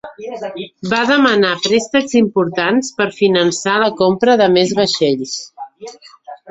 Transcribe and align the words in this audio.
Va 0.93 1.01
demanar 1.09 1.51
préstecs 1.67 2.17
importants 2.21 2.91
per 3.03 3.09
finançar 3.21 3.79
la 3.87 3.93
compra 4.03 4.39
de 4.45 4.53
més 4.59 4.77
vaixells. 4.83 5.39